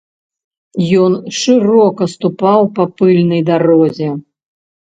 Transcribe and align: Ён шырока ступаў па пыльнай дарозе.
Ён 1.01 1.13
шырока 1.41 2.03
ступаў 2.15 2.61
па 2.81 2.91
пыльнай 3.03 3.41
дарозе. 3.51 4.09